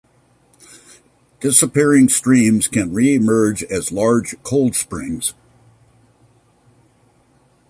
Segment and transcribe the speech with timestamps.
[1.41, 5.35] Disappearing streams can re-emerge as large cold springs.